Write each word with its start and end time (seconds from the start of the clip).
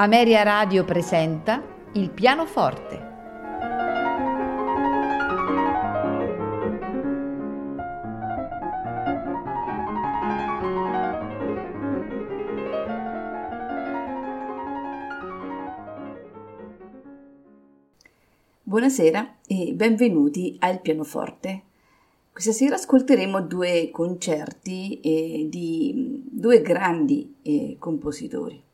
Ameria 0.00 0.44
Radio 0.44 0.84
presenta 0.84 1.60
Il 1.94 2.10
pianoforte. 2.10 3.06
Buonasera 18.62 19.38
e 19.48 19.72
benvenuti 19.74 20.54
al 20.60 20.80
pianoforte. 20.80 21.62
Questa 22.30 22.52
sera 22.52 22.76
ascolteremo 22.76 23.40
due 23.40 23.90
concerti 23.90 25.00
eh, 25.00 25.48
di 25.50 26.22
due 26.30 26.62
grandi 26.62 27.34
eh, 27.42 27.74
compositori. 27.80 28.66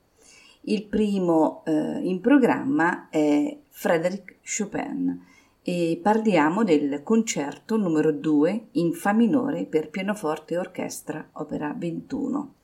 Il 0.67 0.85
primo 0.87 1.63
eh, 1.67 1.73
in 1.73 2.21
programma 2.21 3.09
è 3.11 3.59
Frédéric 3.69 4.37
Chopin 4.43 5.23
e 5.63 5.99
parliamo 6.03 6.65
del 6.65 7.03
concerto 7.03 7.77
numero 7.77 8.13
2 8.13 8.69
in 8.73 8.93
Fa 8.95 9.13
minore 9.13 9.67
per 9.67 9.91
pianoforte 9.91 10.55
e 10.55 10.59
orchestra, 10.59 11.29
opera 11.33 11.75
21. 11.77 12.55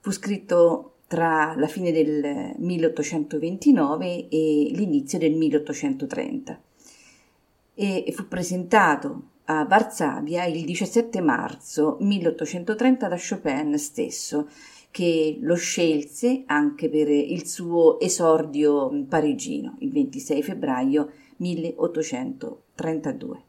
Fu 0.00 0.10
scritto 0.10 0.96
tra 1.06 1.54
la 1.56 1.68
fine 1.68 1.90
del 1.90 2.54
1829 2.58 4.28
e 4.28 4.70
l'inizio 4.72 5.18
del 5.18 5.34
1830 5.34 6.60
e 7.74 8.12
fu 8.14 8.28
presentato 8.28 9.22
a 9.46 9.64
Varsavia 9.64 10.44
il 10.44 10.64
17 10.64 11.20
marzo 11.22 11.96
1830 12.00 13.08
da 13.08 13.16
Chopin 13.16 13.78
stesso 13.78 14.48
che 14.90 15.38
lo 15.40 15.54
scelse 15.54 16.42
anche 16.46 16.88
per 16.88 17.08
il 17.08 17.46
suo 17.46 18.00
esordio 18.00 19.04
parigino 19.08 19.76
il 19.80 19.92
26 19.92 20.42
febbraio 20.42 21.10
1832. 21.36 23.42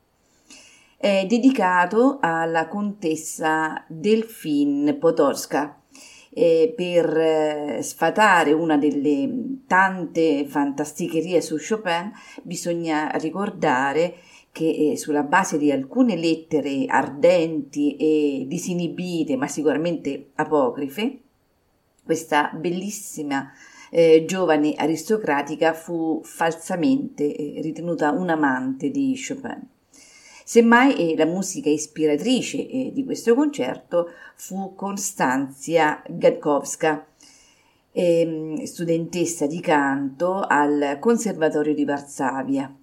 È 0.98 1.26
dedicato 1.28 2.20
alla 2.22 2.68
contessa 2.68 3.84
Delphine 3.88 4.94
Podolska 4.94 5.82
eh, 6.34 6.74
per 6.76 7.18
eh, 7.18 7.80
sfatare 7.82 8.54
una 8.54 8.78
delle 8.78 9.58
tante 9.68 10.46
fantasticherie 10.46 11.42
su 11.42 11.58
Chopin 11.58 12.12
bisogna 12.44 13.10
ricordare 13.16 14.16
che 14.52 14.92
eh, 14.92 14.98
sulla 14.98 15.24
base 15.24 15.58
di 15.58 15.72
alcune 15.72 16.16
lettere 16.16 16.86
ardenti 16.86 17.98
e 17.98 18.46
disinibite 18.48 19.36
ma 19.36 19.48
sicuramente 19.48 20.30
apocrife 20.36 21.20
questa 22.12 22.52
bellissima 22.54 23.50
eh, 23.90 24.26
giovane 24.28 24.74
aristocratica 24.76 25.72
fu 25.72 26.20
falsamente 26.26 27.24
eh, 27.24 27.62
ritenuta 27.62 28.12
un 28.12 28.28
amante 28.28 28.90
di 28.90 29.18
Chopin. 29.18 29.66
Semmai 30.44 31.14
eh, 31.14 31.16
la 31.16 31.24
musica 31.24 31.70
ispiratrice 31.70 32.68
eh, 32.68 32.92
di 32.94 33.06
questo 33.06 33.34
concerto 33.34 34.10
fu 34.36 34.76
Constanzia 34.76 36.04
Gadkowska, 36.06 37.08
ehm, 37.94 38.62
studentessa 38.64 39.48
di 39.48 39.62
canto 39.62 40.42
al 40.46 40.98
Conservatorio 41.00 41.74
di 41.74 41.86
Varsavia. 41.86 42.76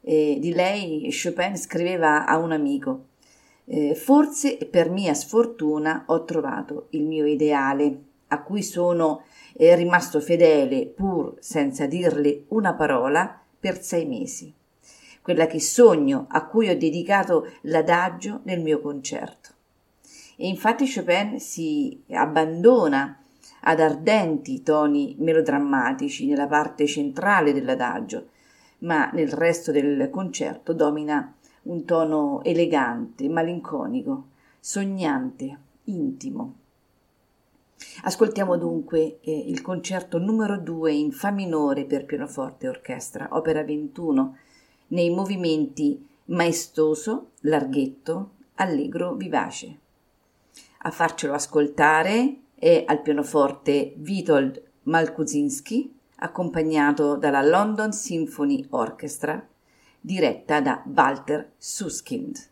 di 0.00 0.52
lei 0.54 1.10
Chopin 1.12 1.54
scriveva 1.58 2.24
a 2.24 2.38
un 2.38 2.52
amico 2.52 3.08
eh, 3.70 3.94
Forse 3.94 4.56
per 4.68 4.90
mia 4.90 5.14
sfortuna 5.14 6.02
ho 6.08 6.24
trovato 6.24 6.88
il 6.90 7.04
mio 7.04 7.24
ideale 7.24 8.06
a 8.30 8.42
cui 8.42 8.62
sono 8.62 9.22
eh, 9.54 9.74
rimasto 9.74 10.20
fedele 10.20 10.86
pur 10.86 11.36
senza 11.38 11.86
dirle 11.86 12.44
una 12.48 12.74
parola 12.74 13.40
per 13.58 13.82
sei 13.82 14.06
mesi, 14.06 14.52
quella 15.22 15.46
che 15.46 15.60
sogno 15.60 16.26
a 16.28 16.46
cui 16.46 16.68
ho 16.68 16.76
dedicato 16.76 17.46
l'adagio 17.62 18.40
nel 18.44 18.60
mio 18.60 18.80
concerto. 18.80 19.50
E 20.36 20.48
infatti 20.48 20.90
Chopin 20.90 21.38
si 21.38 22.02
abbandona 22.12 23.18
ad 23.62 23.80
ardenti 23.80 24.62
toni 24.62 25.14
melodrammatici 25.18 26.26
nella 26.26 26.46
parte 26.46 26.86
centrale 26.86 27.52
dell'adagio, 27.52 28.28
ma 28.78 29.10
nel 29.10 29.30
resto 29.30 29.70
del 29.70 30.08
concerto 30.10 30.72
domina 30.72 31.34
un 31.64 31.84
tono 31.84 32.42
elegante, 32.42 33.28
malinconico, 33.28 34.28
sognante, 34.58 35.58
intimo. 35.84 36.59
Ascoltiamo 38.02 38.56
dunque 38.56 39.20
eh, 39.20 39.30
il 39.30 39.62
concerto 39.62 40.18
numero 40.18 40.58
2 40.58 40.92
in 40.92 41.12
Fa 41.12 41.30
minore 41.30 41.84
per 41.84 42.04
pianoforte 42.04 42.66
e 42.66 42.68
orchestra, 42.68 43.28
opera 43.32 43.62
21, 43.64 44.36
nei 44.88 45.10
movimenti 45.10 46.06
maestoso, 46.26 47.30
larghetto, 47.40 48.32
allegro, 48.56 49.14
vivace. 49.14 49.78
A 50.82 50.90
farcelo 50.90 51.34
ascoltare 51.34 52.36
è 52.54 52.84
al 52.86 53.02
pianoforte 53.02 53.94
Witold 53.98 54.62
Malkuzinski, 54.84 55.94
accompagnato 56.16 57.16
dalla 57.16 57.42
London 57.42 57.92
Symphony 57.92 58.66
Orchestra, 58.70 59.46
diretta 60.00 60.60
da 60.60 60.82
Walter 60.86 61.52
Suskind. 61.56 62.48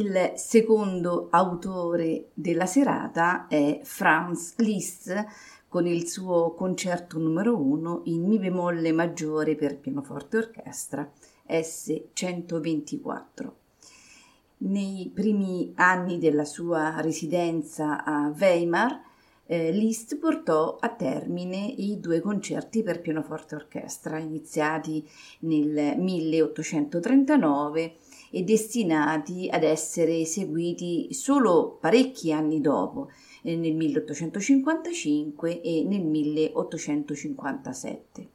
Il 0.00 0.32
secondo 0.36 1.28
autore 1.30 2.28
della 2.32 2.64
serata 2.64 3.46
è 3.48 3.80
Franz 3.82 4.54
Liszt 4.56 5.26
con 5.68 5.86
il 5.86 6.08
suo 6.08 6.54
concerto 6.54 7.18
numero 7.18 7.54
1 7.54 8.04
in 8.04 8.24
Mi 8.24 8.38
bemolle 8.38 8.92
maggiore 8.92 9.56
per 9.56 9.76
pianoforte 9.76 10.38
orchestra 10.38 11.06
S124. 11.46 13.50
Nei 14.58 15.10
primi 15.12 15.74
anni 15.76 16.18
della 16.18 16.46
sua 16.46 16.98
residenza 17.02 18.02
a 18.02 18.32
Weimar, 18.34 19.02
eh, 19.44 19.70
Liszt 19.70 20.16
portò 20.16 20.78
a 20.80 20.88
termine 20.88 21.58
i 21.58 22.00
due 22.00 22.20
concerti 22.20 22.82
per 22.82 23.02
pianoforte 23.02 23.54
orchestra 23.54 24.16
iniziati 24.16 25.06
nel 25.40 25.98
1839 25.98 27.96
e 28.30 28.42
destinati 28.42 29.48
ad 29.50 29.64
essere 29.64 30.20
eseguiti 30.20 31.12
solo 31.12 31.78
parecchi 31.80 32.32
anni 32.32 32.60
dopo, 32.60 33.08
eh, 33.42 33.56
nel 33.56 33.74
1855 33.74 35.60
e 35.60 35.82
nel 35.84 36.04
1857. 36.04 38.28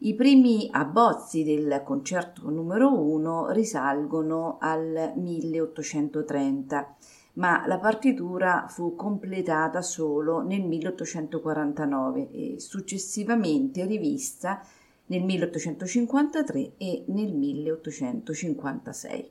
I 0.00 0.14
primi 0.14 0.68
abbozzi 0.70 1.42
del 1.42 1.80
concerto 1.82 2.50
numero 2.50 2.92
1 2.92 3.50
risalgono 3.52 4.58
al 4.60 5.14
1830, 5.16 6.96
ma 7.34 7.66
la 7.66 7.78
partitura 7.78 8.66
fu 8.68 8.94
completata 8.94 9.80
solo 9.80 10.42
nel 10.42 10.62
1849 10.62 12.30
e 12.30 12.60
successivamente 12.60 13.86
rivista 13.86 14.60
nel 15.06 15.22
1853 15.22 16.72
e 16.76 17.04
nel 17.06 17.32
1856. 17.32 19.30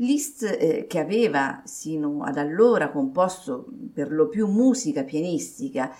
Liszt, 0.00 0.42
eh, 0.42 0.86
che 0.86 0.98
aveva 0.98 1.62
sino 1.64 2.22
ad 2.22 2.36
allora 2.36 2.90
composto 2.90 3.66
per 3.92 4.12
lo 4.12 4.28
più 4.28 4.46
musica 4.46 5.04
pianistica 5.04 5.90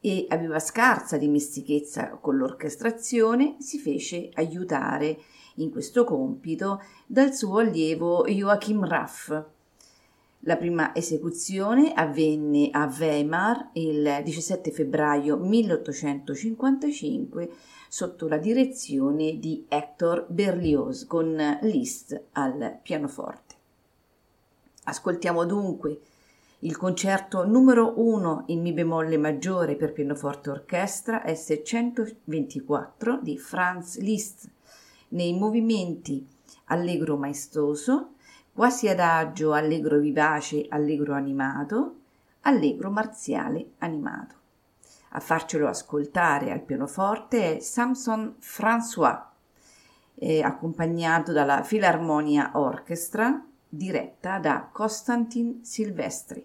e 0.00 0.26
aveva 0.28 0.58
scarsa 0.58 1.16
dimestichezza 1.16 2.18
con 2.20 2.36
l'orchestrazione, 2.36 3.54
si 3.60 3.78
fece 3.78 4.28
aiutare 4.34 5.18
in 5.56 5.70
questo 5.70 6.02
compito 6.04 6.82
dal 7.06 7.32
suo 7.32 7.58
allievo 7.58 8.24
Joachim 8.26 8.84
Raff. 8.84 9.40
La 10.40 10.56
prima 10.56 10.92
esecuzione 10.94 11.92
avvenne 11.94 12.70
a 12.70 12.92
Weimar 12.98 13.70
il 13.74 14.20
17 14.22 14.72
febbraio 14.72 15.36
1855 15.38 17.50
sotto 17.94 18.26
la 18.26 18.38
direzione 18.38 19.38
di 19.38 19.66
Hector 19.68 20.26
Berlioz 20.28 21.06
con 21.06 21.58
Liszt 21.62 22.20
al 22.32 22.80
pianoforte. 22.82 23.54
Ascoltiamo 24.86 25.44
dunque 25.44 26.00
il 26.58 26.76
concerto 26.76 27.46
numero 27.46 27.92
1 27.94 28.46
in 28.46 28.62
Mi 28.62 28.72
bemolle 28.72 29.16
maggiore 29.16 29.76
per 29.76 29.92
pianoforte 29.92 30.50
orchestra 30.50 31.22
S124 31.24 33.20
di 33.20 33.38
Franz 33.38 34.00
Liszt 34.00 34.50
nei 35.10 35.32
movimenti 35.32 36.26
allegro 36.64 37.16
maestoso, 37.16 38.14
quasi 38.52 38.88
adagio 38.88 39.52
allegro 39.52 40.00
vivace, 40.00 40.66
allegro 40.68 41.14
animato, 41.14 41.94
allegro 42.40 42.90
marziale 42.90 43.66
animato. 43.78 44.42
A 45.16 45.20
farcelo 45.20 45.68
ascoltare 45.68 46.50
al 46.50 46.62
pianoforte 46.62 47.56
è 47.56 47.60
Samson 47.60 48.34
François, 48.40 49.16
eh, 50.16 50.42
accompagnato 50.42 51.32
dalla 51.32 51.62
Filarmonia 51.62 52.50
Orchestra 52.54 53.40
diretta 53.68 54.38
da 54.38 54.68
Konstantin 54.72 55.64
Silvestri. 55.64 56.44